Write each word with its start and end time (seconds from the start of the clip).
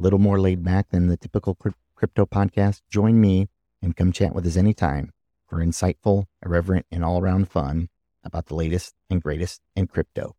little 0.00 0.18
more 0.18 0.40
laid 0.40 0.64
back 0.64 0.90
than 0.90 1.08
the 1.08 1.16
typical 1.16 1.56
crypto 1.94 2.26
podcast. 2.26 2.80
Join 2.90 3.20
me 3.20 3.48
and 3.82 3.96
come 3.96 4.12
chat 4.12 4.34
with 4.34 4.46
us 4.46 4.56
anytime 4.56 5.12
for 5.46 5.58
insightful, 5.58 6.24
irreverent, 6.44 6.86
and 6.90 7.04
all 7.04 7.20
around 7.20 7.50
fun 7.50 7.88
about 8.24 8.46
the 8.46 8.54
latest 8.54 8.94
and 9.08 9.22
greatest 9.22 9.60
in 9.76 9.86
crypto. 9.86 10.36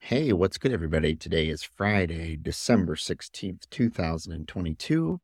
Hey, 0.00 0.32
what's 0.32 0.58
good, 0.58 0.72
everybody? 0.72 1.14
Today 1.14 1.48
is 1.48 1.62
Friday, 1.62 2.36
December 2.36 2.94
16th, 2.94 3.68
2022. 3.70 5.20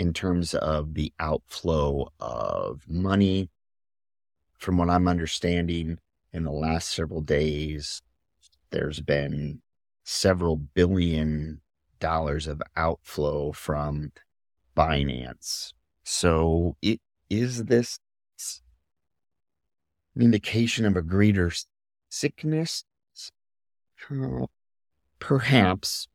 in 0.00 0.14
terms 0.14 0.54
of 0.54 0.94
the 0.94 1.12
outflow 1.20 2.10
of 2.20 2.88
money. 2.88 3.50
From 4.56 4.78
what 4.78 4.88
I'm 4.88 5.06
understanding, 5.06 5.98
in 6.32 6.44
the 6.44 6.50
last 6.50 6.88
several 6.88 7.20
days, 7.20 8.00
there's 8.70 9.00
been 9.00 9.60
several 10.02 10.56
billion 10.56 11.60
dollars 11.98 12.46
of 12.46 12.62
outflow 12.76 13.52
from 13.52 14.12
Binance. 14.74 15.74
So, 16.02 16.78
it, 16.80 16.98
is 17.28 17.64
this 17.64 17.98
an 20.16 20.22
indication 20.22 20.86
of 20.86 20.96
a 20.96 21.02
greater 21.02 21.52
sickness? 22.08 22.84
Perhaps. 25.18 26.08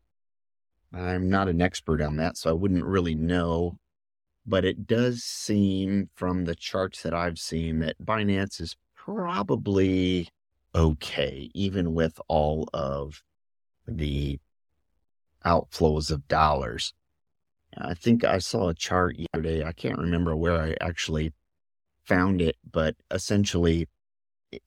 I'm 0.92 1.30
not 1.30 1.50
an 1.50 1.62
expert 1.62 2.02
on 2.02 2.16
that, 2.16 2.38
so 2.38 2.50
I 2.50 2.54
wouldn't 2.54 2.86
really 2.86 3.16
know. 3.16 3.78
But 4.46 4.66
it 4.66 4.86
does 4.86 5.24
seem 5.24 6.10
from 6.14 6.46
the 6.46 6.56
charts 6.56 7.02
that 7.02 7.14
I've 7.14 7.40
seen 7.40 7.80
that 7.80 8.04
Binance 8.04 8.62
is 8.62 8.76
probably 8.96 10.30
okay, 10.74 11.50
even 11.54 11.94
with 11.94 12.20
all 12.28 12.68
of 12.74 13.24
the 13.88 14.40
outflows 15.46 16.12
of 16.12 16.28
dollars. 16.28 16.94
I 17.78 17.94
think 17.94 18.24
I 18.24 18.40
saw 18.40 18.70
a 18.70 18.74
chart 18.74 19.18
yesterday. 19.18 19.64
I 19.64 19.72
can't 19.72 20.00
remember 20.00 20.36
where 20.36 20.60
I 20.62 20.76
actually 20.80 21.34
found 22.04 22.42
it, 22.42 22.56
but 22.70 22.96
essentially, 23.12 23.88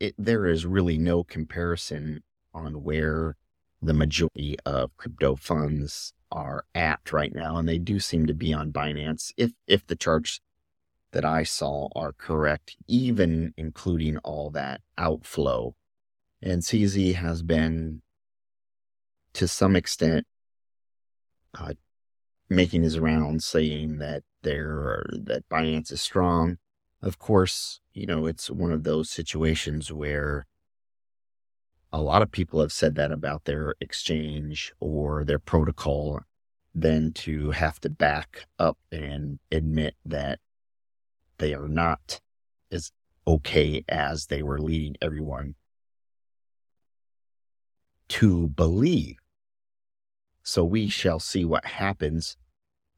it, 0.01 0.15
there 0.19 0.47
is 0.47 0.67
really 0.67 0.99
no 0.99 1.25
comparison 1.25 2.23
on 2.53 2.83
where 2.83 3.37
the 3.81 3.95
majority 3.95 4.57
of 4.67 4.97
crypto 4.97 5.37
funds 5.37 6.13
are 6.31 6.65
at 6.75 7.13
right 7.13 7.35
now, 7.35 7.57
and 7.57 7.69
they 7.69 7.79
do 7.79 8.01
seem 8.01 8.27
to 8.27 8.35
be 8.35 8.53
on 8.53 8.73
Binance. 8.73 9.33
If 9.37 9.53
if 9.67 9.87
the 9.87 9.97
charts 9.97 10.41
that 11.13 11.25
I 11.25 11.43
saw 11.43 11.89
are 11.95 12.13
correct, 12.13 12.77
even 12.87 13.55
including 13.57 14.19
all 14.19 14.51
that 14.51 14.81
outflow. 14.97 15.75
And 16.43 16.63
CZ 16.63 17.15
has 17.15 17.43
been, 17.43 18.03
to 19.33 19.49
some 19.49 19.75
extent, 19.75 20.27
uh, 21.59 21.73
making 22.49 22.83
his 22.83 22.99
rounds 22.99 23.47
saying 23.47 23.99
that 23.99 24.23
there 24.43 25.07
that 25.13 25.49
Binance 25.49 25.93
is 25.93 26.01
strong. 26.01 26.59
Of 27.03 27.19
course, 27.19 27.81
you 27.93 28.07
know 28.07 28.27
it's 28.27 28.51
one 28.51 28.73
of 28.73 28.85
those 28.85 29.11
situations 29.11 29.93
where 29.93 30.47
a 31.93 32.01
lot 32.01 32.23
of 32.23 32.31
people 32.31 32.61
have 32.61 32.73
said 32.73 32.95
that 32.97 33.13
about 33.13 33.45
their 33.45 33.75
exchange 33.81 34.73
or 34.81 35.25
their 35.25 35.39
protocol, 35.39 36.21
then 36.75 37.13
to 37.13 37.51
have 37.51 37.81
to 37.81 37.89
back 37.89 38.45
up 38.59 38.79
and 38.93 39.39
admit 39.51 39.95
that 40.05 40.39
they 41.39 41.55
are 41.55 41.69
not 41.69 42.21
as 42.71 42.93
okay 43.27 43.85
as 43.89 44.27
they 44.27 44.43
were 44.43 44.59
leading 44.59 44.97
everyone 45.01 45.55
to 48.09 48.49
believe. 48.49 49.17
So 50.43 50.65
we 50.65 50.89
shall 50.89 51.21
see 51.21 51.45
what 51.45 51.65
happens. 51.65 52.37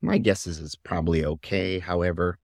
My 0.00 0.19
guess 0.19 0.47
is 0.47 0.61
it's 0.61 0.77
probably 0.77 1.25
okay. 1.25 1.79
However, 1.79 2.39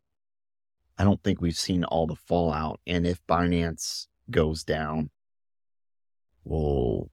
I 0.99 1.05
don't 1.05 1.23
think 1.23 1.41
we've 1.41 1.57
seen 1.57 1.85
all 1.85 2.07
the 2.07 2.17
fallout. 2.17 2.81
And 2.87 3.07
if 3.07 3.25
Binance 3.27 4.07
goes 4.31 4.65
down, 4.65 5.11
well, 6.47 7.11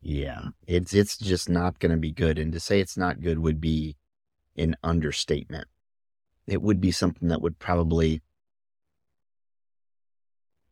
yeah, 0.00 0.48
it's 0.66 0.94
it's 0.94 1.16
just 1.16 1.48
not 1.48 1.78
going 1.78 1.92
to 1.92 1.98
be 1.98 2.12
good. 2.12 2.38
And 2.38 2.52
to 2.52 2.60
say 2.60 2.80
it's 2.80 2.96
not 2.96 3.20
good 3.20 3.38
would 3.38 3.60
be 3.60 3.96
an 4.56 4.76
understatement 4.82 5.68
it 6.48 6.62
would 6.62 6.80
be 6.80 6.90
something 6.90 7.28
that 7.28 7.42
would 7.42 7.58
probably, 7.58 8.22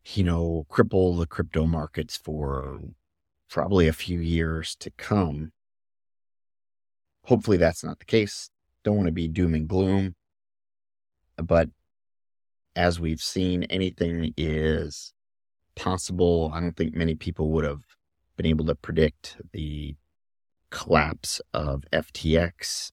you 0.06 0.24
know, 0.24 0.66
cripple 0.70 1.18
the 1.18 1.26
crypto 1.26 1.66
markets 1.66 2.16
for 2.16 2.80
probably 3.50 3.86
a 3.86 3.92
few 3.92 4.18
years 4.18 4.74
to 4.76 4.90
come. 4.90 5.52
Hopefully 7.24 7.58
that's 7.58 7.84
not 7.84 7.98
the 7.98 8.06
case. 8.06 8.48
Don't 8.84 8.96
want 8.96 9.06
to 9.06 9.12
be 9.12 9.28
doom 9.28 9.54
and 9.54 9.68
gloom. 9.68 10.14
But 11.36 11.68
as 12.74 12.98
we've 12.98 13.20
seen, 13.20 13.64
anything 13.64 14.32
is 14.36 15.12
possible. 15.76 16.50
I 16.52 16.60
don't 16.60 16.76
think 16.76 16.94
many 16.94 17.14
people 17.14 17.50
would 17.52 17.64
have 17.64 17.82
been 18.36 18.46
able 18.46 18.66
to 18.66 18.74
predict 18.74 19.36
the 19.52 19.96
collapse 20.70 21.40
of 21.54 21.84
FTX 21.92 22.90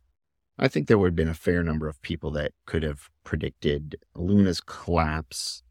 I 0.57 0.67
think 0.67 0.87
there 0.87 0.97
would 0.97 1.07
have 1.07 1.15
been 1.15 1.29
a 1.29 1.33
fair 1.33 1.63
number 1.63 1.87
of 1.87 2.01
people 2.01 2.31
that 2.31 2.51
could 2.65 2.83
have 2.83 3.09
predicted 3.23 3.95
Luna's 4.15 4.61
collapse. 4.61 5.63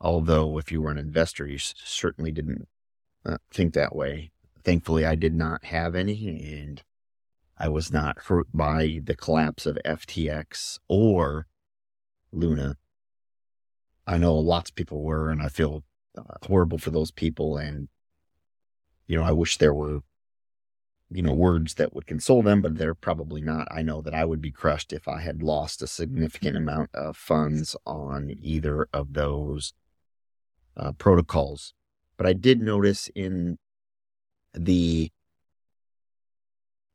Although, 0.00 0.58
if 0.58 0.72
you 0.72 0.80
were 0.80 0.90
an 0.90 0.98
investor, 0.98 1.46
you 1.46 1.58
certainly 1.58 2.32
didn't 2.32 2.68
uh, 3.26 3.36
think 3.52 3.74
that 3.74 3.94
way. 3.94 4.30
Thankfully, 4.64 5.04
I 5.04 5.14
did 5.14 5.34
not 5.34 5.66
have 5.66 5.94
any, 5.94 6.26
and 6.52 6.82
I 7.58 7.68
was 7.68 7.92
not 7.92 8.18
hurt 8.20 8.46
by 8.54 9.00
the 9.04 9.16
collapse 9.16 9.66
of 9.66 9.78
FTX 9.84 10.78
or 10.88 11.46
Luna. 12.32 12.76
I 14.06 14.16
know 14.16 14.36
lots 14.36 14.70
of 14.70 14.76
people 14.76 15.02
were, 15.02 15.30
and 15.30 15.42
I 15.42 15.48
feel 15.48 15.84
horrible 16.42 16.78
for 16.78 16.90
those 16.90 17.10
people. 17.10 17.56
And, 17.56 17.88
you 19.06 19.16
know, 19.16 19.24
I 19.24 19.32
wish 19.32 19.58
there 19.58 19.74
were 19.74 20.00
you 21.10 21.22
know, 21.22 21.32
words 21.32 21.74
that 21.74 21.94
would 21.94 22.06
console 22.06 22.42
them, 22.42 22.60
but 22.60 22.76
they're 22.76 22.94
probably 22.94 23.40
not. 23.40 23.66
I 23.70 23.82
know 23.82 24.02
that 24.02 24.14
I 24.14 24.24
would 24.24 24.42
be 24.42 24.50
crushed 24.50 24.92
if 24.92 25.08
I 25.08 25.20
had 25.20 25.42
lost 25.42 25.82
a 25.82 25.86
significant 25.86 26.56
amount 26.56 26.90
of 26.92 27.16
funds 27.16 27.74
on 27.86 28.34
either 28.42 28.88
of 28.92 29.14
those 29.14 29.72
uh, 30.76 30.92
protocols. 30.92 31.72
But 32.18 32.26
I 32.26 32.34
did 32.34 32.60
notice 32.60 33.08
in 33.14 33.58
the 34.52 35.10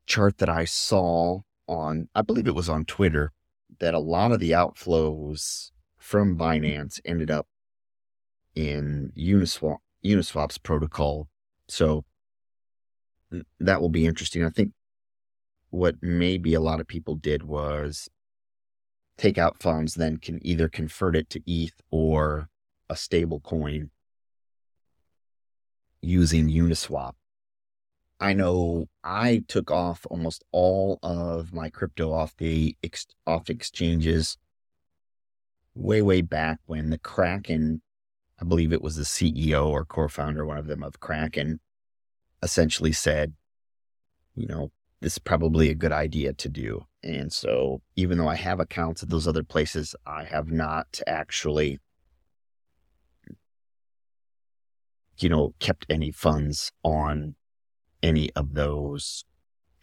chart 0.06 0.38
that 0.38 0.50
I 0.50 0.66
saw 0.66 1.40
on, 1.68 2.10
I 2.14 2.22
believe 2.22 2.48
it 2.48 2.56
was 2.56 2.70
on 2.70 2.86
Twitter, 2.86 3.32
that 3.80 3.96
a 3.96 4.00
lot 4.00 4.32
of 4.32 4.40
the 4.40 4.52
outflows 4.52 5.72
from 5.98 6.38
Binance 6.38 7.00
ended 7.04 7.32
up 7.32 7.48
in 8.56 9.12
Uniswap, 9.18 9.78
Uniswap's 10.04 10.58
protocol. 10.58 11.28
So 11.68 12.06
that 13.60 13.82
will 13.82 13.90
be 13.90 14.06
interesting. 14.06 14.44
I 14.44 14.50
think 14.50 14.72
what 15.70 15.96
maybe 16.02 16.54
a 16.54 16.60
lot 16.60 16.80
of 16.80 16.88
people 16.88 17.16
did 17.16 17.44
was 17.44 18.10
take 19.18 19.38
out 19.38 19.62
funds, 19.62 19.96
then 19.96 20.18
can 20.18 20.40
either 20.46 20.68
convert 20.68 21.16
it 21.16 21.30
to 21.32 21.42
ETH 21.46 21.82
or 21.92 22.50
a 22.90 22.96
stable 22.96 23.40
coin 23.40 23.90
using 26.02 26.50
Uniswap. 26.50 27.14
I 28.20 28.34
know 28.34 28.88
I 29.04 29.44
took 29.48 29.72
off 29.72 30.06
almost 30.10 30.44
all 30.52 31.00
of 31.04 31.54
my 31.54 31.70
crypto 31.70 32.14
off 32.14 32.36
the 32.38 32.78
ex- 32.84 33.08
off 33.28 33.50
exchanges 33.50 34.38
way 35.76 36.02
way 36.02 36.22
back 36.22 36.60
when 36.66 36.90
the 36.90 36.98
Kraken, 36.98 37.82
I 38.44 38.46
believe 38.46 38.74
it 38.74 38.82
was 38.82 38.98
the 38.98 39.04
CEO 39.04 39.70
or 39.70 39.86
co-founder, 39.86 40.46
one 40.46 40.58
of 40.58 40.68
them 40.68 40.84
of 40.84 41.00
Kraken, 41.00 41.62
essentially 42.42 42.92
said, 42.92 43.36
you 44.36 44.48
know, 44.48 44.70
this 45.00 45.14
is 45.14 45.20
probably 45.20 45.70
a 45.70 45.76
good 45.76 45.94
idea 45.94 46.34
to 46.34 46.50
do. 46.50 46.86
And 47.02 47.32
so, 47.32 47.82
even 47.96 48.18
though 48.18 48.28
I 48.28 48.36
have 48.36 48.60
accounts 48.60 49.02
at 49.02 49.08
those 49.08 49.30
other 49.30 49.44
places, 49.44 49.96
I 50.06 50.26
have 50.26 50.52
not 50.52 51.00
actually, 51.08 51.80
you 55.20 55.30
know, 55.30 55.54
kept 55.60 55.86
any 55.90 56.12
funds 56.12 56.74
on 56.84 57.36
any 58.02 58.30
of 58.34 58.56
those 58.56 59.24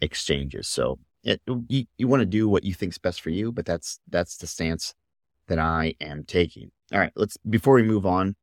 exchanges. 0.01 0.67
So, 0.67 0.99
it, 1.23 1.41
you, 1.67 1.85
you 1.97 2.07
want 2.07 2.19
to 2.19 2.27
do 2.27 2.47
what 2.47 2.63
you 2.63 2.75
think's 2.75 2.99
best 2.99 3.21
for 3.21 3.31
you, 3.31 3.51
but 3.51 3.65
that's 3.65 3.99
that's 4.07 4.37
the 4.37 4.45
stance 4.45 4.93
that 5.47 5.57
I 5.57 5.95
am 5.99 6.25
taking. 6.25 6.69
All 6.93 6.99
right, 6.99 7.11
let's 7.15 7.37
before 7.49 7.73
we 7.73 7.83
move 7.83 8.05
on, 8.05 8.35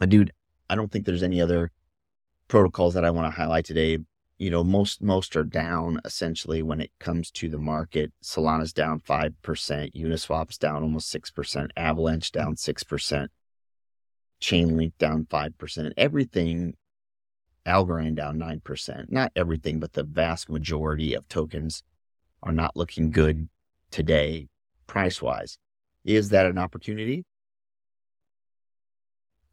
uh, 0.00 0.06
dude, 0.06 0.32
I 0.70 0.74
don't 0.74 0.90
think 0.90 1.04
there's 1.04 1.22
any 1.22 1.40
other 1.40 1.72
protocols 2.48 2.94
that 2.94 3.04
I 3.04 3.10
want 3.10 3.26
to 3.32 3.40
highlight 3.40 3.64
today. 3.64 3.98
You 4.38 4.50
know, 4.50 4.62
most 4.62 5.02
most 5.02 5.34
are 5.34 5.44
down 5.44 6.00
essentially 6.04 6.62
when 6.62 6.80
it 6.80 6.92
comes 7.00 7.30
to 7.32 7.48
the 7.48 7.58
market. 7.58 8.12
Solana's 8.22 8.72
down 8.72 9.00
five 9.00 9.34
percent, 9.42 9.94
Uniswap's 9.94 10.58
down 10.58 10.82
almost 10.82 11.10
six 11.10 11.30
percent, 11.30 11.72
Avalanche 11.76 12.30
down 12.30 12.56
six 12.56 12.84
percent, 12.84 13.32
Chainlink 14.40 14.92
down 14.98 15.26
five 15.28 15.58
percent. 15.58 15.92
Everything, 15.96 16.74
Algorand 17.66 18.14
down 18.14 18.38
nine 18.38 18.60
percent. 18.60 19.10
Not 19.10 19.32
everything, 19.34 19.80
but 19.80 19.94
the 19.94 20.04
vast 20.04 20.48
majority 20.48 21.14
of 21.14 21.28
tokens 21.28 21.82
are 22.42 22.52
not 22.52 22.76
looking 22.76 23.10
good 23.10 23.48
today, 23.90 24.48
price 24.86 25.20
wise. 25.20 25.58
Is 26.04 26.28
that 26.28 26.46
an 26.46 26.58
opportunity 26.58 27.24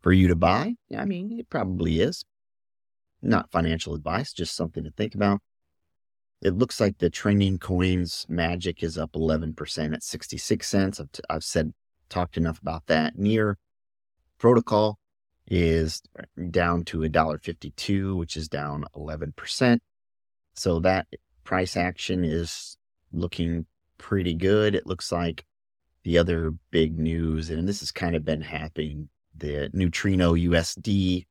for 0.05 0.13
you 0.13 0.27
to 0.27 0.35
buy? 0.35 0.75
I 0.95 1.03
mean, 1.03 1.39
it 1.39 1.49
probably 1.49 1.99
is. 1.99 2.23
Not 3.23 3.49
financial 3.49 3.95
advice, 3.95 4.33
just 4.33 4.55
something 4.55 4.83
to 4.83 4.91
think 4.91 5.15
about. 5.15 5.41
It 6.43 6.53
looks 6.53 6.79
like 6.79 6.99
the 6.99 7.09
trending 7.09 7.57
coins 7.57 8.23
magic 8.29 8.83
is 8.83 8.99
up 8.99 9.13
11% 9.13 9.95
at 9.95 10.03
66 10.03 10.67
cents. 10.67 10.99
I've, 10.99 11.11
t- 11.11 11.23
I've 11.27 11.43
said, 11.43 11.73
talked 12.07 12.37
enough 12.37 12.61
about 12.61 12.85
that. 12.85 13.17
Near 13.17 13.57
protocol 14.37 14.99
is 15.47 16.03
down 16.51 16.83
to 16.85 16.99
$1.52, 16.99 18.15
which 18.15 18.37
is 18.37 18.47
down 18.47 18.85
11%. 18.95 19.79
So 20.53 20.79
that 20.81 21.07
price 21.43 21.75
action 21.75 22.23
is 22.23 22.77
looking 23.11 23.65
pretty 23.97 24.35
good. 24.35 24.75
It 24.75 24.85
looks 24.85 25.11
like 25.11 25.45
the 26.03 26.19
other 26.19 26.51
big 26.69 26.99
news, 26.99 27.49
and 27.49 27.67
this 27.67 27.79
has 27.79 27.91
kind 27.91 28.15
of 28.15 28.23
been 28.23 28.41
happening, 28.41 29.09
the 29.37 29.69
Neutrino 29.73 30.33
USD 30.33 31.25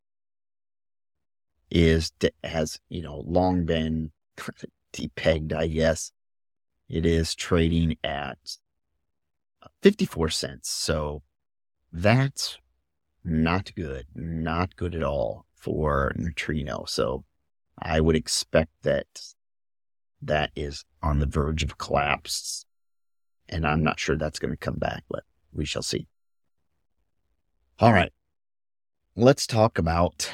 is 1.71 2.13
has 2.43 2.79
you 2.89 3.03
know 3.03 3.25
long 3.27 3.65
been 3.65 4.13
depegged, 4.93 5.53
I 5.53 5.67
guess. 5.67 6.13
It 6.89 7.07
is 7.07 7.35
trading 7.35 7.97
at 8.05 8.39
54 9.83 10.29
cents. 10.29 10.69
So 10.71 11.23
that's 11.93 12.59
not 13.25 13.75
good. 13.75 14.07
Not 14.15 14.77
good 14.77 14.95
at 14.95 15.03
all 15.03 15.47
for 15.57 16.13
Neutrino. 16.17 16.85
So 16.87 17.25
I 17.79 18.01
would 18.01 18.17
expect 18.17 18.71
that 18.83 19.07
that 20.23 20.51
is 20.55 20.85
on 21.03 21.19
the 21.19 21.27
verge 21.27 21.63
of 21.63 21.79
collapse. 21.79 22.67
And 23.49 23.67
I'm 23.67 23.83
not 23.83 23.99
sure 23.99 24.17
that's 24.17 24.39
going 24.39 24.53
to 24.53 24.59
come 24.59 24.77
back, 24.77 25.05
but 25.09 25.25
we 25.53 25.65
shall 25.65 25.83
see. 25.83 26.07
All 27.81 27.93
right. 27.93 28.13
Let's 29.17 29.49
talk 29.49 29.79
about 29.79 30.31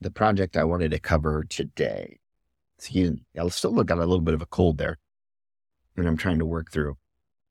the 0.00 0.12
project 0.12 0.56
I 0.56 0.62
wanted 0.62 0.92
to 0.92 1.00
cover 1.00 1.42
today. 1.42 2.18
Excuse 2.78 3.12
me. 3.12 3.24
I 3.40 3.48
still 3.48 3.72
look 3.72 3.88
got 3.88 3.98
a 3.98 4.00
little 4.00 4.20
bit 4.20 4.34
of 4.34 4.42
a 4.42 4.46
cold 4.46 4.78
there 4.78 4.98
and 5.96 6.06
I'm 6.06 6.16
trying 6.16 6.38
to 6.38 6.46
work 6.46 6.70
through. 6.70 6.96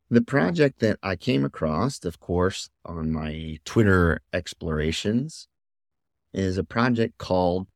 The 0.10 0.22
project 0.22 0.80
that 0.80 0.98
I 1.04 1.18
came 1.18 1.44
across, 1.44 2.06
of 2.06 2.20
course, 2.20 2.70
on 2.86 3.12
my 3.12 3.58
Twitter 3.66 4.22
explorations 4.32 5.50
is 6.34 6.58
a 6.58 6.64
project 6.64 7.18
called 7.18 7.68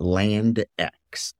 LandX. 0.00 1.34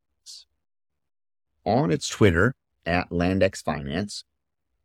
On 1.64 1.90
its 1.90 2.08
Twitter 2.08 2.54
at 2.84 3.08
LandX 3.08 3.62
Finance, 3.62 4.24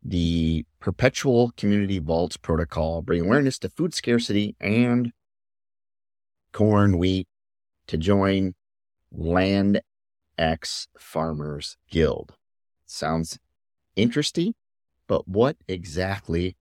the 0.03 0.65
Perpetual 0.79 1.51
Commodity 1.57 1.99
Vaults 1.99 2.37
protocol 2.37 3.01
bring 3.01 3.21
awareness 3.21 3.59
to 3.59 3.69
food 3.69 3.93
scarcity 3.93 4.55
and 4.59 5.11
corn, 6.53 6.97
wheat 6.97 7.27
to 7.87 7.97
join 7.97 8.55
Land 9.11 9.81
X 10.37 10.87
Farmers 10.97 11.77
Guild. 11.89 12.35
Sounds 12.85 13.37
interesting, 13.95 14.55
but 15.07 15.27
what 15.27 15.57
exactly 15.67 16.55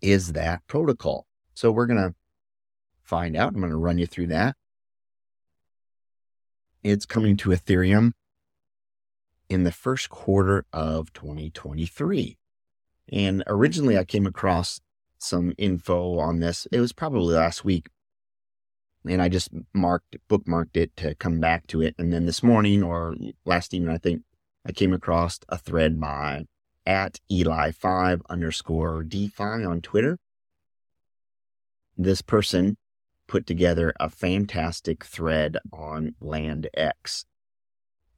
is 0.00 0.32
that 0.32 0.66
protocol? 0.66 1.26
So 1.54 1.70
we're 1.70 1.86
going 1.86 2.02
to 2.02 2.14
find 3.02 3.36
out. 3.36 3.54
I'm 3.54 3.60
going 3.60 3.70
to 3.70 3.76
run 3.76 3.98
you 3.98 4.06
through 4.06 4.28
that. 4.28 4.56
It's 6.82 7.06
coming 7.06 7.36
to 7.38 7.50
Ethereum 7.50 8.12
in 9.48 9.64
the 9.64 9.72
first 9.72 10.10
quarter 10.10 10.64
of 10.72 11.12
2023. 11.12 12.36
And 13.10 13.42
originally 13.46 13.96
I 13.96 14.04
came 14.04 14.26
across 14.26 14.80
some 15.18 15.52
info 15.58 16.18
on 16.18 16.40
this. 16.40 16.66
It 16.70 16.80
was 16.80 16.92
probably 16.92 17.34
last 17.34 17.64
week, 17.64 17.88
and 19.06 19.20
I 19.20 19.28
just 19.28 19.50
marked 19.72 20.16
bookmarked 20.28 20.76
it 20.76 20.96
to 20.98 21.14
come 21.14 21.40
back 21.40 21.66
to 21.68 21.82
it. 21.82 21.94
And 21.98 22.12
then 22.12 22.26
this 22.26 22.42
morning 22.42 22.82
or 22.82 23.16
last 23.44 23.74
evening, 23.74 23.94
I 23.94 23.98
think 23.98 24.22
I 24.66 24.72
came 24.72 24.92
across 24.92 25.40
a 25.48 25.58
thread 25.58 26.00
by 26.00 26.44
at 26.86 27.20
Eli5 27.30 28.20
underscore 28.30 29.02
DeFi 29.02 29.64
on 29.64 29.80
Twitter. 29.80 30.18
This 31.96 32.22
person 32.22 32.76
put 33.26 33.46
together 33.46 33.92
a 34.00 34.08
fantastic 34.08 35.04
thread 35.04 35.58
on 35.72 36.14
Land 36.20 36.68
X. 36.74 37.26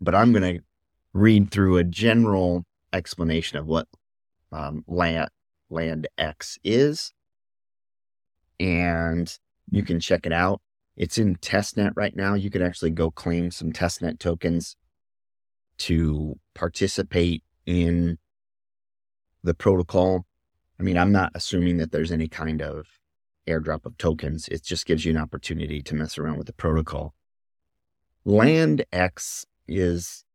But 0.00 0.14
I'm 0.14 0.32
going 0.32 0.58
to 0.58 0.62
read 1.12 1.50
through 1.50 1.76
a 1.76 1.84
general 1.84 2.64
explanation 2.92 3.58
of 3.58 3.66
what 3.66 3.86
um, 4.52 4.84
Land, 4.86 5.30
Land 5.68 6.08
X 6.18 6.58
is. 6.64 7.12
And 8.58 9.32
you 9.70 9.82
can 9.82 10.00
check 10.00 10.26
it 10.26 10.32
out 10.32 10.60
it's 11.00 11.16
in 11.16 11.36
testnet 11.36 11.92
right 11.96 12.14
now. 12.14 12.34
You 12.34 12.50
could 12.50 12.60
actually 12.60 12.90
go 12.90 13.10
claim 13.10 13.50
some 13.50 13.72
testnet 13.72 14.18
tokens 14.18 14.76
to 15.78 16.38
participate 16.54 17.42
in 17.64 18.18
the 19.42 19.54
protocol. 19.54 20.26
I 20.78 20.82
mean, 20.82 20.98
I'm 20.98 21.10
not 21.10 21.32
assuming 21.34 21.78
that 21.78 21.90
there's 21.90 22.12
any 22.12 22.28
kind 22.28 22.60
of 22.60 22.86
airdrop 23.48 23.86
of 23.86 23.96
tokens. 23.96 24.46
It 24.48 24.62
just 24.62 24.84
gives 24.84 25.06
you 25.06 25.12
an 25.12 25.16
opportunity 25.16 25.80
to 25.82 25.94
mess 25.94 26.18
around 26.18 26.36
with 26.36 26.46
the 26.46 26.52
protocol. 26.52 27.14
LandX 28.26 29.46
is 29.66 30.26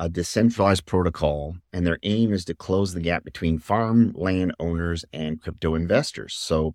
a 0.00 0.08
decentralized 0.08 0.86
protocol, 0.86 1.56
and 1.72 1.86
their 1.86 1.98
aim 2.02 2.32
is 2.32 2.44
to 2.46 2.54
close 2.54 2.94
the 2.94 3.00
gap 3.00 3.24
between 3.24 3.58
farm 3.58 4.12
land 4.16 4.52
owners 4.58 5.04
and 5.12 5.40
crypto 5.40 5.74
investors. 5.74 6.34
So, 6.34 6.74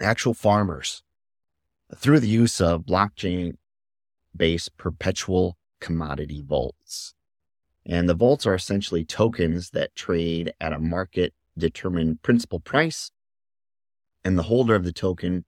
actual 0.00 0.34
farmers 0.34 1.02
through 1.94 2.20
the 2.20 2.28
use 2.28 2.60
of 2.60 2.82
blockchain 2.82 3.54
based 4.36 4.76
perpetual 4.76 5.56
commodity 5.80 6.42
vaults. 6.46 7.14
And 7.84 8.08
the 8.08 8.14
vaults 8.14 8.46
are 8.46 8.54
essentially 8.54 9.04
tokens 9.04 9.70
that 9.70 9.96
trade 9.96 10.52
at 10.60 10.72
a 10.72 10.78
market 10.78 11.32
determined 11.56 12.22
principal 12.22 12.60
price. 12.60 13.10
And 14.24 14.38
the 14.38 14.44
holder 14.44 14.74
of 14.74 14.84
the 14.84 14.92
token 14.92 15.44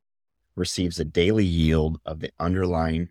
receives 0.56 0.98
a 0.98 1.04
daily 1.04 1.44
yield 1.44 2.00
of 2.04 2.20
the 2.20 2.32
underlying 2.38 3.10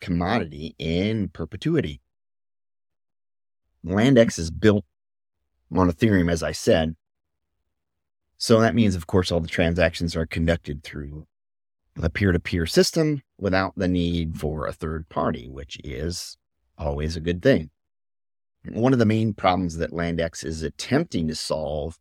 commodity 0.00 0.74
in 0.78 1.28
perpetuity. 1.28 2.00
LandX 3.84 4.38
is 4.38 4.50
built 4.50 4.84
on 5.74 5.90
Ethereum, 5.90 6.30
as 6.30 6.42
I 6.42 6.52
said. 6.52 6.96
So 8.38 8.60
that 8.60 8.74
means, 8.74 8.94
of 8.94 9.06
course, 9.06 9.30
all 9.30 9.40
the 9.40 9.48
transactions 9.48 10.16
are 10.16 10.26
conducted 10.26 10.82
through 10.82 11.26
a 12.02 12.08
peer 12.08 12.32
to 12.32 12.40
peer 12.40 12.66
system 12.66 13.22
without 13.38 13.74
the 13.76 13.88
need 13.88 14.38
for 14.38 14.66
a 14.66 14.72
third 14.72 15.08
party, 15.08 15.48
which 15.48 15.78
is 15.84 16.36
always 16.78 17.16
a 17.16 17.20
good 17.20 17.42
thing. 17.42 17.70
One 18.68 18.92
of 18.92 18.98
the 18.98 19.06
main 19.06 19.34
problems 19.34 19.76
that 19.76 19.92
LandX 19.92 20.44
is 20.44 20.62
attempting 20.62 21.28
to 21.28 21.34
solve 21.34 21.98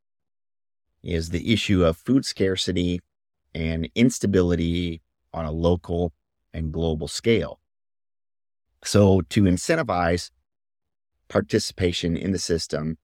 is 1.04 1.30
the 1.30 1.54
issue 1.54 1.86
of 1.86 1.98
food 1.98 2.26
scarcity 2.26 3.00
and 3.56 3.90
instability 3.96 5.02
on 5.34 5.46
a 5.46 5.52
local 5.52 6.14
and 6.54 6.72
global 6.72 7.08
scale. 7.08 7.60
So, 8.84 9.22
to 9.22 9.44
incentivize 9.44 10.32
participation 11.30 12.18
in 12.18 12.32
the 12.32 12.40
system, 12.40 12.98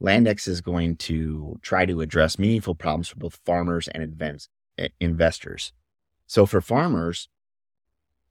LandX 0.00 0.46
is 0.48 0.60
going 0.60 0.96
to 0.96 1.58
try 1.62 1.84
to 1.86 2.00
address 2.00 2.38
meaningful 2.38 2.74
problems 2.74 3.08
for 3.08 3.16
both 3.16 3.40
farmers 3.44 3.88
and 3.88 4.22
eh, 4.78 4.88
investors. 5.00 5.72
So, 6.26 6.46
for 6.46 6.60
farmers, 6.60 7.28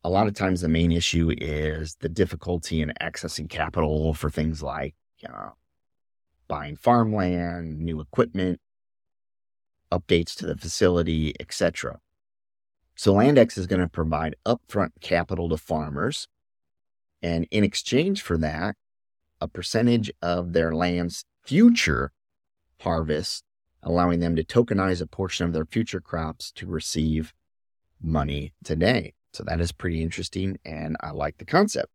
a 0.04 0.10
lot 0.10 0.28
of 0.28 0.34
times 0.34 0.62
the 0.62 0.70
main 0.70 0.92
issue 0.92 1.32
is 1.38 1.98
the 2.00 2.10
difficulty 2.10 2.82
in 2.82 2.94
accessing 3.02 3.50
capital 3.50 4.14
for 4.14 4.30
things 4.30 4.64
like 4.64 4.96
you 5.22 5.30
know, 5.30 5.54
buying 6.48 6.76
farmland, 6.76 7.80
new 7.80 8.00
equipment, 8.00 8.60
updates 9.92 10.36
to 10.36 10.46
the 10.46 10.56
facility, 10.58 11.34
etc. 11.40 12.00
So 12.96 13.14
LandX 13.14 13.58
is 13.58 13.68
going 13.68 13.82
to 13.82 13.88
provide 13.88 14.36
upfront 14.46 14.92
capital 15.02 15.50
to 15.50 15.58
farmers. 15.58 16.28
And 17.22 17.48
in 17.52 17.64
exchange 17.64 18.22
for 18.22 18.38
that, 18.38 18.76
a 19.42 19.48
percentage 19.48 20.12
of 20.22 20.54
their 20.54 20.74
land's 20.74 21.26
future 21.44 22.12
harvest, 22.82 23.44
allowing 23.84 24.20
them 24.20 24.36
to 24.36 24.44
tokenize 24.44 25.02
a 25.02 25.08
portion 25.08 25.46
of 25.46 25.54
their 25.54 25.66
future 25.66 26.02
crops 26.02 26.52
to 26.54 26.68
receive 26.68 27.34
money 28.02 28.54
today. 28.64 29.14
So 29.34 29.44
that 29.44 29.62
is 29.62 29.72
pretty 29.72 30.02
interesting. 30.02 30.58
And 30.66 30.98
I 31.02 31.12
like 31.12 31.38
the 31.38 31.46
concept. 31.46 31.90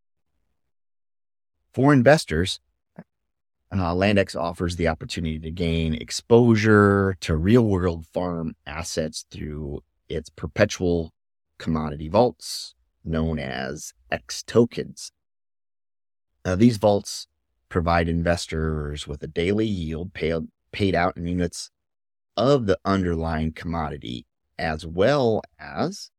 For 1.73 1.93
investors, 1.93 2.61
uh, 2.97 3.93
LandX 3.93 4.41
offers 4.41 4.77
the 4.77 4.87
opportunity 4.87 5.41
to 5.41 5.51
gain 5.51 5.95
exposure 5.95 7.17
to 7.21 7.37
real 7.37 7.65
world 7.65 8.07
farm 8.07 8.55
assets 8.67 9.25
through 9.31 9.83
its 10.09 10.31
perpetual 10.31 11.13
commodity 11.59 12.09
vaults 12.09 12.75
known 13.05 13.39
as 13.39 13.93
X 14.11 14.43
tokens. 14.43 15.11
Uh, 16.45 16.55
these 16.55 16.77
vaults 16.77 17.27
provide 17.75 18.09
investors 18.09 19.09
with 19.09 19.21
a 19.25 19.27
daily 19.27 19.67
yield 19.67 20.15
paid, 20.15 20.47
paid 20.71 20.95
out 20.95 21.17
in 21.17 21.27
units 21.27 21.73
of 22.37 22.67
the 22.67 22.79
underlying 22.85 23.51
commodity, 23.51 24.25
as 24.57 24.87
well 24.87 25.43
as 25.59 26.13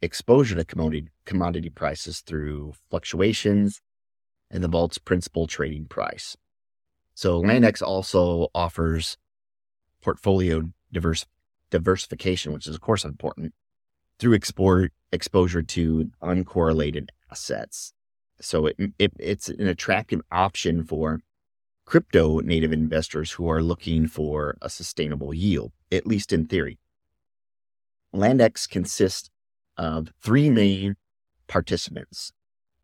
exposure 0.00 0.54
to 0.54 0.64
commodity, 0.64 1.08
commodity 1.26 1.68
prices 1.68 2.20
through 2.20 2.72
fluctuations 2.88 3.82
in 4.50 4.62
the 4.62 4.68
vault's 4.68 4.96
principal 4.96 5.46
trading 5.46 5.84
price. 5.84 6.34
So 7.12 7.42
LandX 7.42 7.82
also 7.82 8.48
offers 8.54 9.18
portfolio 10.00 10.70
diverse, 10.90 11.26
diversification, 11.68 12.54
which 12.54 12.66
is 12.66 12.74
of 12.74 12.80
course 12.80 13.04
important, 13.04 13.52
through 14.18 14.34
export, 14.34 14.94
exposure 15.12 15.60
to 15.60 16.10
uncorrelated 16.22 17.08
assets. 17.30 17.92
So 18.40 18.66
it, 18.66 18.76
it, 18.98 19.12
it's 19.18 19.48
an 19.48 19.66
attractive 19.66 20.20
option 20.30 20.84
for 20.84 21.20
crypto 21.84 22.38
native 22.40 22.72
investors 22.72 23.32
who 23.32 23.48
are 23.50 23.62
looking 23.62 24.06
for 24.06 24.56
a 24.62 24.70
sustainable 24.70 25.34
yield, 25.34 25.72
at 25.90 26.06
least 26.06 26.32
in 26.32 26.46
theory. 26.46 26.78
LandX 28.14 28.68
consists 28.68 29.30
of 29.76 30.12
three 30.22 30.50
main 30.50 30.96
participants. 31.48 32.32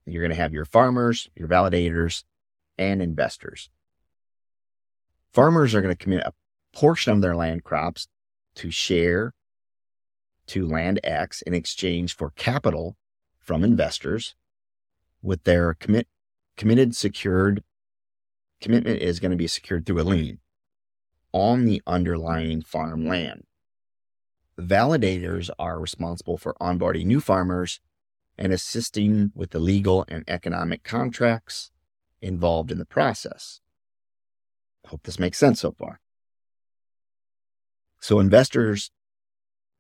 You're 0.04 0.22
going 0.22 0.30
to 0.30 0.40
have 0.40 0.52
your 0.52 0.64
farmers, 0.64 1.28
your 1.34 1.48
validators, 1.48 2.24
and 2.78 3.02
investors. 3.02 3.70
Farmers 5.32 5.74
are 5.74 5.80
going 5.80 5.94
to 5.94 6.02
commit 6.02 6.22
a 6.24 6.32
portion 6.72 7.12
of 7.12 7.22
their 7.22 7.36
land 7.36 7.64
crops 7.64 8.08
to 8.56 8.70
share 8.70 9.32
to 10.46 10.66
Land 10.66 11.00
X 11.02 11.42
in 11.42 11.54
exchange 11.54 12.14
for 12.14 12.30
capital 12.30 12.96
from 13.38 13.64
investors 13.64 14.34
with 15.22 15.44
their 15.44 15.74
commit, 15.74 16.08
committed 16.56 16.94
secured 16.94 17.62
commitment 18.60 19.00
is 19.00 19.20
going 19.20 19.30
to 19.30 19.36
be 19.36 19.46
secured 19.46 19.84
through 19.84 20.00
a 20.00 20.02
lien 20.02 20.38
on 21.32 21.64
the 21.64 21.82
underlying 21.86 22.62
farmland. 22.62 23.44
Validators 24.58 25.50
are 25.58 25.78
responsible 25.78 26.38
for 26.38 26.56
onboarding 26.60 27.04
new 27.04 27.20
farmers 27.20 27.80
and 28.38 28.52
assisting 28.52 29.32
with 29.34 29.50
the 29.50 29.58
legal 29.58 30.04
and 30.08 30.24
economic 30.28 30.82
contracts 30.82 31.70
involved 32.22 32.70
in 32.70 32.78
the 32.78 32.86
process. 32.86 33.60
I 34.84 34.88
Hope 34.88 35.02
this 35.02 35.18
makes 35.18 35.38
sense 35.38 35.60
so 35.60 35.72
far. 35.72 36.00
So 38.00 38.18
investors 38.18 38.90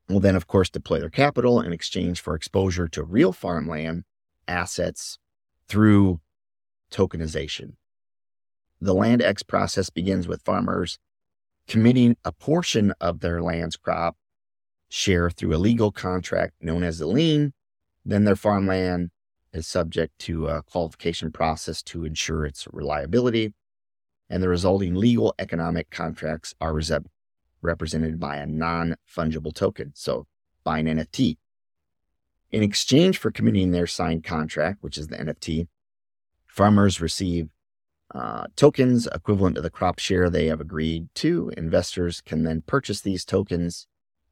will 0.08 0.20
then, 0.20 0.36
of 0.36 0.46
course, 0.46 0.68
deploy 0.68 1.00
their 1.00 1.10
capital 1.10 1.60
in 1.60 1.72
exchange 1.72 2.20
for 2.20 2.34
exposure 2.34 2.88
to 2.88 3.02
real 3.02 3.32
farmland 3.32 4.04
assets 4.46 5.18
through 5.68 6.20
tokenization. 6.90 7.74
The 8.80 8.94
Land 8.94 9.22
X 9.22 9.42
process 9.42 9.90
begins 9.90 10.28
with 10.28 10.42
farmers 10.42 10.98
committing 11.66 12.16
a 12.24 12.32
portion 12.32 12.92
of 13.00 13.20
their 13.20 13.42
land's 13.42 13.76
crop 13.76 14.16
share 14.88 15.30
through 15.30 15.54
a 15.54 15.58
legal 15.58 15.90
contract 15.90 16.54
known 16.60 16.82
as 16.82 17.00
a 17.00 17.06
lien. 17.06 17.52
Then 18.04 18.24
their 18.24 18.36
farmland 18.36 19.10
is 19.52 19.66
subject 19.66 20.18
to 20.20 20.46
a 20.46 20.62
qualification 20.62 21.32
process 21.32 21.82
to 21.82 22.04
ensure 22.04 22.44
its 22.44 22.68
reliability 22.72 23.54
and 24.28 24.42
the 24.42 24.48
resulting 24.48 24.94
legal 24.94 25.34
economic 25.38 25.90
contracts 25.90 26.54
are 26.60 26.78
represented 27.62 28.18
by 28.20 28.36
a 28.36 28.46
non 28.46 28.96
fungible 29.08 29.54
token, 29.54 29.92
so 29.94 30.26
by 30.64 30.78
an 30.78 30.86
NFT. 30.86 31.36
In 32.52 32.62
exchange 32.62 33.18
for 33.18 33.30
committing 33.30 33.70
their 33.70 33.86
signed 33.86 34.24
contract, 34.24 34.82
which 34.82 34.96
is 34.96 35.08
the 35.08 35.16
NFT, 35.16 35.66
farmers 36.46 37.00
receive 37.00 37.48
uh, 38.14 38.46
tokens 38.54 39.06
equivalent 39.08 39.56
to 39.56 39.62
the 39.62 39.70
crop 39.70 39.98
share 39.98 40.30
they 40.30 40.46
have 40.46 40.60
agreed 40.60 41.08
to. 41.16 41.52
Investors 41.56 42.20
can 42.20 42.44
then 42.44 42.62
purchase 42.62 43.00
these 43.00 43.24
tokens, 43.24 43.86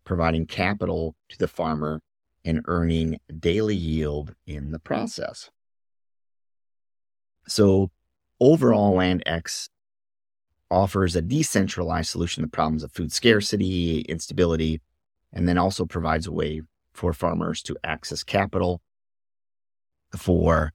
providing 0.05 0.47
capital 0.47 1.17
to 1.29 1.39
the 1.39 1.49
farmer 1.49 2.01
and 2.45 2.63
earning 2.67 3.19
daily 3.41 3.75
yield 3.75 4.35
in 4.47 4.71
the 4.71 4.79
process. 4.79 5.51
So, 7.47 7.91
overall, 8.41 8.95
Land 8.95 9.23
X 9.27 9.69
offers 10.71 11.17
a 11.17 11.23
decentralized 11.23 12.11
solution 12.11 12.43
to 12.43 12.47
the 12.47 12.51
problems 12.51 12.83
of 12.83 12.93
food 12.93 13.13
scarcity, 13.13 14.01
instability, 14.03 14.81
and 15.33 15.49
then 15.49 15.59
also 15.59 15.85
provides 15.85 16.27
a 16.27 16.33
way 16.33 16.63
for 16.95 17.13
farmers 17.13 17.63
to 17.63 17.77
access 17.85 18.23
capital 18.23 18.81
for 20.17 20.73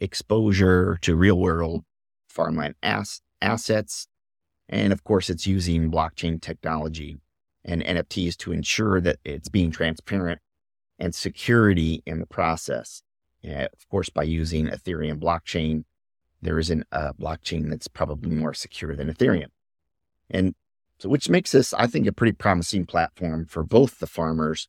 exposure 0.00 0.98
to 1.02 1.14
real 1.14 1.38
world 1.38 1.84
farmland 2.28 2.74
ass- 2.82 3.20
assets. 3.40 4.08
And 4.68 4.92
of 4.92 5.04
course, 5.04 5.30
it's 5.30 5.46
using 5.46 5.90
blockchain 5.90 6.40
technology 6.40 7.18
and 7.64 7.82
NFTs 7.82 8.36
to 8.38 8.52
ensure 8.52 9.00
that 9.00 9.18
it's 9.24 9.48
being 9.48 9.70
transparent 9.70 10.40
and 10.98 11.14
security 11.14 12.02
in 12.06 12.20
the 12.20 12.26
process. 12.26 13.02
And 13.44 13.68
of 13.72 13.88
course, 13.88 14.08
by 14.08 14.24
using 14.24 14.66
Ethereum 14.66 15.20
blockchain 15.20 15.84
there 16.42 16.58
isn't 16.58 16.86
a 16.92 17.14
blockchain 17.14 17.70
that's 17.70 17.88
probably 17.88 18.30
more 18.30 18.54
secure 18.54 18.94
than 18.94 19.12
Ethereum. 19.12 19.50
And 20.30 20.54
so, 20.98 21.08
which 21.08 21.28
makes 21.28 21.52
this, 21.52 21.74
I 21.74 21.86
think, 21.86 22.06
a 22.06 22.12
pretty 22.12 22.32
promising 22.32 22.86
platform 22.86 23.46
for 23.46 23.62
both 23.62 23.98
the 23.98 24.06
farmers 24.06 24.68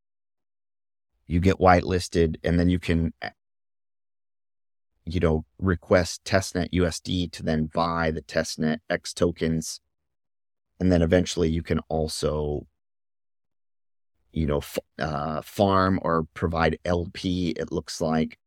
you 1.27 1.41
get 1.41 1.59
whitelisted, 1.59 2.37
and 2.45 2.61
then 2.61 2.69
you 2.69 2.79
can 2.79 3.13
you 5.05 5.19
know, 5.19 5.45
request 5.59 6.23
testnet 6.23 6.71
USD 6.73 7.33
to 7.33 7.43
then 7.43 7.67
buy 7.67 8.13
the 8.13 8.23
testnet 8.23 8.79
X 8.89 9.13
tokens. 9.13 9.81
And 10.79 10.93
then 10.93 11.03
eventually 11.03 11.49
you 11.49 11.65
can 11.65 11.81
also, 11.89 12.69
you 14.31 14.47
know, 14.47 14.59
f- 14.59 14.79
uh, 14.97 15.43
farm 15.43 15.99
or 16.03 16.29
provide 16.35 16.79
LP, 16.85 17.51
it 17.57 17.73
looks 17.73 18.01
like, 18.01 18.39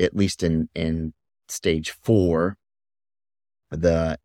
at 0.00 0.16
least 0.16 0.42
in, 0.42 0.70
in 0.74 1.12
stage 1.48 1.90
four. 1.90 2.58
The 3.70 4.18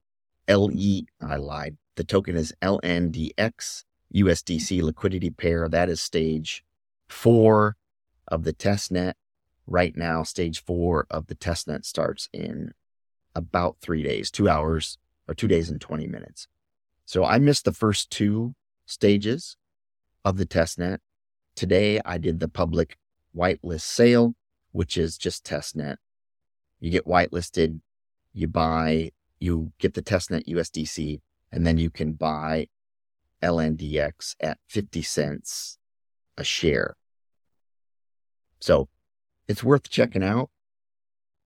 LE, 0.48 1.02
I 1.22 1.36
lied. 1.36 1.78
The 1.96 2.04
token 2.04 2.36
is 2.36 2.54
LNDX 2.62 3.84
USDC 4.14 4.82
liquidity 4.82 5.30
pair. 5.30 5.68
That 5.68 5.90
is 5.90 6.02
stage 6.02 6.64
four 7.08 7.78
of 8.28 8.44
the 8.44 8.54
testnet 8.54 9.14
right 9.68 9.96
now, 9.96 10.24
stage 10.24 10.64
four 10.64 11.08
of 11.10 11.28
the 11.28 11.36
testnet 11.36 11.86
starts 11.86 12.30
in 12.34 12.74
about 13.36 13.78
three 13.82 14.04
days, 14.04 14.30
two 14.30 14.50
hours 14.50 14.98
or 15.28 15.34
two 15.34 15.48
days 15.48 15.70
and 15.70 15.80
20 15.80 16.08
minutes. 16.08 16.48
So 17.06 17.26
I 17.26 17.40
missed 17.40 17.66
the 17.66 17.74
first 17.74 18.10
two 18.10 18.56
stages 18.86 19.58
of 20.24 20.38
the 20.38 20.46
testnet. 20.46 21.00
Today 21.56 22.00
I 22.06 22.18
did 22.18 22.40
the 22.40 22.48
public 22.48 22.98
whitelist 23.36 23.82
sale, 23.82 24.36
which 24.72 24.98
is 24.98 25.18
just 25.18 25.46
testnet. 25.46 25.98
You 26.82 26.92
get 26.92 27.06
whitelisted, 27.06 27.80
you 28.34 28.48
buy, 28.48 29.12
you 29.40 29.72
get 29.80 29.94
the 29.94 30.02
testnet 30.02 30.48
USDC, 30.48 31.22
and 31.52 31.66
then 31.66 31.78
you 31.78 31.90
can 31.90 32.14
buy 32.14 32.68
LNDX 33.42 34.36
at 34.42 34.58
50 34.68 35.02
cents 35.02 35.78
a 36.38 36.44
share. 36.44 36.96
So 38.60 38.90
it's 39.48 39.64
worth 39.64 39.90
checking 39.90 40.24
out. 40.24 40.50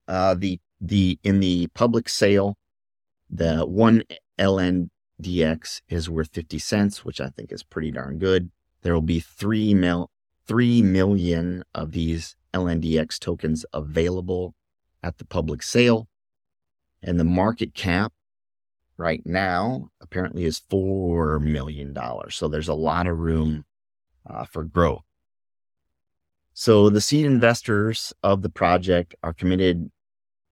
Uh, 0.08 0.34
the 0.34 0.60
the 0.80 1.18
in 1.24 1.40
the 1.40 1.68
public 1.68 2.08
sale, 2.08 2.56
the 3.28 3.66
one 3.66 4.04
LNDX 4.38 5.80
is 5.88 6.08
worth 6.08 6.30
fifty 6.32 6.58
cents, 6.58 7.04
which 7.04 7.20
I 7.20 7.28
think 7.28 7.50
is 7.50 7.64
pretty 7.64 7.90
darn 7.90 8.18
good. 8.18 8.50
There 8.82 8.94
will 8.94 9.02
be 9.02 9.20
three 9.20 9.74
mil 9.74 10.10
three 10.46 10.82
million 10.82 11.64
of 11.74 11.90
these 11.92 12.36
LNDX 12.54 13.18
tokens 13.18 13.64
available 13.72 14.54
at 15.02 15.18
the 15.18 15.24
public 15.24 15.62
sale, 15.62 16.08
and 17.02 17.18
the 17.20 17.24
market 17.24 17.74
cap 17.74 18.12
right 18.96 19.22
now 19.24 19.90
apparently 20.00 20.44
is 20.44 20.58
four 20.58 21.38
million 21.38 21.92
dollars. 21.92 22.34
So 22.34 22.48
there's 22.48 22.68
a 22.68 22.74
lot 22.74 23.06
of 23.06 23.18
room 23.18 23.64
uh, 24.28 24.44
for 24.44 24.64
growth. 24.64 25.02
So 26.58 26.88
the 26.88 27.02
seed 27.02 27.26
investors 27.26 28.14
of 28.22 28.40
the 28.40 28.48
project 28.48 29.14
are 29.22 29.34
committed, 29.34 29.90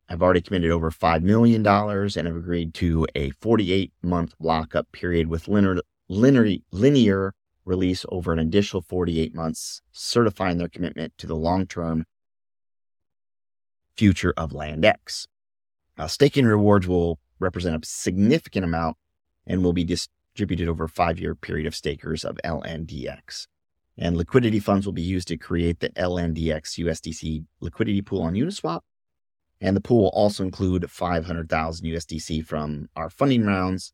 have 0.08 0.22
already 0.22 0.42
committed 0.42 0.70
over 0.70 0.90
$5 0.90 1.22
million 1.22 1.66
and 1.66 2.26
have 2.26 2.36
agreed 2.36 2.74
to 2.74 3.06
a 3.14 3.30
48 3.30 3.90
month 4.02 4.34
lockup 4.38 4.92
period 4.92 5.28
with 5.28 5.48
linear, 5.48 5.78
linear, 6.08 6.58
linear 6.70 7.34
release 7.64 8.04
over 8.10 8.34
an 8.34 8.38
additional 8.38 8.82
48 8.82 9.34
months, 9.34 9.80
certifying 9.92 10.58
their 10.58 10.68
commitment 10.68 11.16
to 11.16 11.26
the 11.26 11.36
long 11.36 11.66
term 11.66 12.04
future 13.96 14.34
of 14.36 14.50
LandX. 14.50 15.26
Now, 15.96 16.06
staking 16.06 16.46
rewards 16.46 16.88
will 16.88 17.18
represent 17.38 17.82
a 17.84 17.86
significant 17.86 18.64
amount 18.64 18.96
and 19.46 19.62
will 19.62 19.72
be 19.72 19.84
distributed 19.84 20.68
over 20.68 20.84
a 20.84 20.88
five 20.88 21.18
year 21.18 21.34
period 21.34 21.66
of 21.66 21.74
stakers 21.74 22.24
of 22.24 22.38
LNDX. 22.44 23.46
And 23.96 24.16
liquidity 24.16 24.58
funds 24.58 24.86
will 24.86 24.92
be 24.92 25.02
used 25.02 25.28
to 25.28 25.36
create 25.36 25.80
the 25.80 25.90
LNDX 25.90 26.84
USDC 26.84 27.44
liquidity 27.60 28.02
pool 28.02 28.22
on 28.22 28.34
Uniswap. 28.34 28.80
And 29.60 29.76
the 29.76 29.80
pool 29.80 30.02
will 30.02 30.08
also 30.08 30.42
include 30.42 30.90
500,000 30.90 31.86
USDC 31.86 32.44
from 32.44 32.88
our 32.96 33.08
funding 33.08 33.46
rounds 33.46 33.92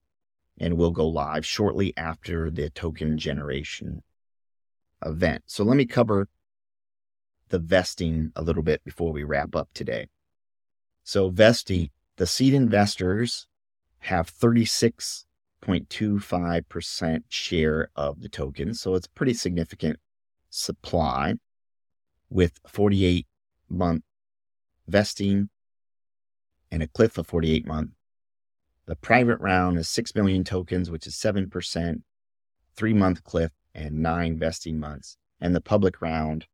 and 0.59 0.77
will 0.77 0.91
go 0.91 1.07
live 1.07 1.45
shortly 1.45 1.93
after 1.97 2.51
the 2.51 2.71
token 2.71 3.19
generation 3.19 4.03
event. 5.05 5.43
So 5.47 5.65
let 5.65 5.77
me 5.77 5.85
cover 5.85 6.29
the 7.51 7.59
vesting 7.59 8.33
a 8.35 8.43
little 8.43 8.63
bit 8.63 8.83
before 8.85 9.13
we 9.13 9.23
wrap 9.23 9.55
up 9.55 9.69
today. 9.75 10.07
So 11.05 11.29
vesting, 11.29 11.91
the 12.17 12.27
seed 12.27 12.55
investors 12.55 13.47
have 14.01 14.29
36 14.29 15.27
0.25% 15.63 17.23
share 17.29 17.91
of 17.95 18.21
the 18.23 18.29
token. 18.29 18.75
So 18.75 18.95
it's 18.95 19.07
pretty 19.07 19.35
significant 19.35 19.99
supply 20.49 21.35
with 22.29 22.59
48 22.67 23.27
month 23.69 24.03
vesting 24.89 25.51
and 26.71 26.83
a 26.83 26.89
cliff 26.89 27.19
of 27.19 27.27
48 27.27 27.67
month. 27.67 27.91
The 28.87 28.97
private 28.97 29.39
round 29.39 29.79
is 29.79 29.89
6 29.89 30.15
million 30.15 30.43
tokens, 30.45 30.91
which 30.91 31.07
is 31.07 31.15
7%, 31.15 32.03
three 32.75 32.95
month 32.95 33.23
cliff, 33.23 33.53
and 33.75 34.03
nine 34.03 34.39
vesting 34.39 34.81
months. 34.81 35.17
And 35.41 35.55
the 35.55 35.61
public 35.61 36.01
round 36.01 36.47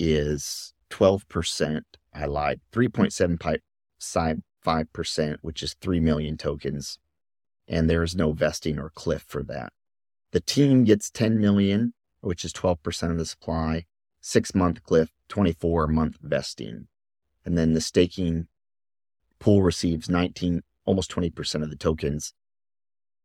is 0.00 0.72
12%. 0.90 1.82
I 2.12 2.24
lied, 2.24 2.60
3.75%, 2.72 5.36
which 5.42 5.62
is 5.62 5.76
3 5.80 6.00
million 6.00 6.36
tokens 6.36 6.98
and 7.70 7.88
there 7.88 8.02
is 8.02 8.16
no 8.16 8.32
vesting 8.32 8.78
or 8.78 8.90
cliff 8.90 9.24
for 9.26 9.42
that. 9.44 9.72
The 10.32 10.40
team 10.40 10.84
gets 10.84 11.08
10 11.08 11.40
million, 11.40 11.94
which 12.20 12.44
is 12.44 12.52
12% 12.52 13.10
of 13.10 13.16
the 13.16 13.24
supply, 13.24 13.86
six 14.20 14.54
month 14.54 14.82
cliff, 14.82 15.10
24 15.28 15.86
month 15.86 16.18
vesting. 16.20 16.88
And 17.44 17.56
then 17.56 17.72
the 17.72 17.80
staking 17.80 18.48
pool 19.38 19.62
receives 19.62 20.10
19, 20.10 20.62
almost 20.84 21.10
20% 21.12 21.62
of 21.62 21.70
the 21.70 21.76
tokens, 21.76 22.34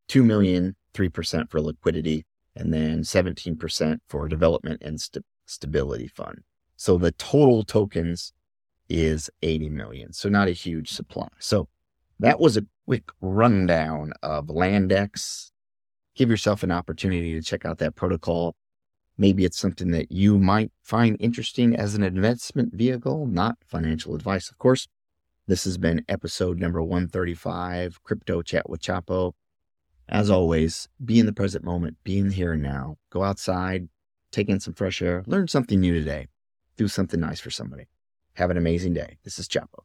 2 0.08 0.24
million, 0.24 0.76
3% 0.94 1.50
for 1.50 1.60
liquidity, 1.60 2.26
and 2.56 2.72
then 2.72 3.02
17% 3.02 4.00
for 4.08 4.30
development 4.30 4.82
and 4.84 5.02
st- 5.02 5.26
stability 5.46 6.08
fund. 6.08 6.44
So 6.86 7.00
the 7.00 7.14
total 7.14 7.64
tokens 7.64 8.32
is 8.90 9.32
80 9.42 9.70
million. 9.70 10.14
So 10.14 10.30
not 10.30 10.48
a 10.48 10.52
huge 10.52 10.92
supply. 10.92 11.30
So 11.40 11.68
that 12.20 12.40
was 12.40 12.58
a 12.58 12.66
quick 12.86 13.06
rundown 13.22 14.14
of 14.22 14.50
LandX. 14.50 15.50
Give 16.14 16.30
yourself 16.30 16.62
an 16.62 16.70
opportunity 16.70 17.34
to 17.34 17.42
check 17.42 17.66
out 17.66 17.80
that 17.80 17.96
protocol. 17.96 18.56
Maybe 19.18 19.46
it's 19.46 19.58
something 19.58 19.90
that 19.94 20.12
you 20.12 20.38
might 20.38 20.72
find 20.84 21.18
interesting 21.20 21.76
as 21.76 21.96
an 21.96 22.04
investment 22.04 22.76
vehicle, 22.76 23.26
not 23.26 23.58
financial 23.66 24.14
advice, 24.14 24.52
of 24.52 24.60
course. 24.60 24.88
This 25.48 25.64
has 25.64 25.80
been 25.80 26.06
episode 26.08 26.60
number 26.60 26.84
135, 26.84 28.04
Crypto 28.04 28.44
Chat 28.44 28.70
with 28.70 28.84
Chapo. 28.84 29.34
As 30.08 30.30
always, 30.30 30.88
be 31.04 31.18
in 31.18 31.26
the 31.26 31.34
present 31.34 31.66
moment, 31.66 31.98
be 32.04 32.20
in 32.20 32.28
the 32.28 32.36
here 32.36 32.54
and 32.54 32.62
now. 32.62 32.98
Go 33.10 33.24
outside, 33.24 33.90
take 34.32 34.50
in 34.50 34.60
some 34.60 34.76
fresh 34.76 35.02
air, 35.02 35.24
learn 35.26 35.48
something 35.48 35.80
new 35.80 35.96
today, 35.96 36.28
do 36.78 36.88
something 36.88 37.20
nice 37.20 37.40
for 37.40 37.52
somebody. 37.52 37.86
Have 38.34 38.50
an 38.50 38.58
amazing 38.58 38.94
day. 38.94 39.18
This 39.24 39.40
is 39.40 39.48
Chapo. 39.48 39.84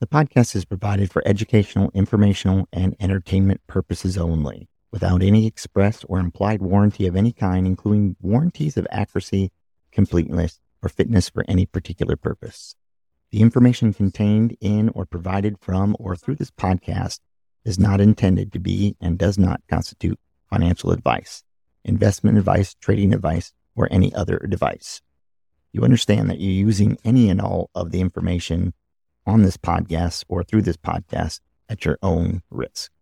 The 0.00 0.06
podcast 0.06 0.54
is 0.56 0.64
provided 0.64 1.10
for 1.10 1.22
educational, 1.24 1.90
informational, 1.94 2.68
and 2.72 2.96
entertainment 3.00 3.60
purposes 3.66 4.18
only, 4.18 4.68
without 4.90 5.22
any 5.22 5.46
express 5.46 6.04
or 6.04 6.18
implied 6.18 6.60
warranty 6.60 7.06
of 7.06 7.16
any 7.16 7.32
kind, 7.32 7.66
including 7.66 8.16
warranties 8.20 8.76
of 8.76 8.86
accuracy, 8.90 9.50
completeness, 9.92 10.60
or 10.82 10.88
fitness 10.88 11.28
for 11.28 11.44
any 11.48 11.64
particular 11.64 12.16
purpose. 12.16 12.74
The 13.30 13.40
information 13.40 13.94
contained 13.94 14.56
in 14.60 14.90
or 14.90 15.06
provided 15.06 15.58
from 15.60 15.96
or 15.98 16.16
through 16.16 16.36
this 16.36 16.50
podcast 16.50 17.20
is 17.64 17.78
not 17.78 18.00
intended 18.00 18.52
to 18.52 18.58
be 18.58 18.96
and 19.00 19.16
does 19.16 19.38
not 19.38 19.62
constitute 19.68 20.18
financial 20.50 20.90
advice, 20.90 21.42
investment 21.84 22.36
advice, 22.36 22.74
trading 22.74 23.14
advice, 23.14 23.52
or 23.76 23.88
any 23.90 24.14
other 24.14 24.38
device. 24.48 25.02
You 25.72 25.82
understand 25.82 26.30
that 26.30 26.38
you're 26.38 26.52
using 26.52 26.98
any 27.04 27.28
and 27.28 27.40
all 27.40 27.70
of 27.74 27.90
the 27.90 28.00
information 28.00 28.74
on 29.26 29.42
this 29.42 29.56
podcast 29.56 30.24
or 30.28 30.44
through 30.44 30.62
this 30.62 30.76
podcast 30.76 31.40
at 31.68 31.84
your 31.84 31.98
own 32.02 32.42
risk. 32.50 32.92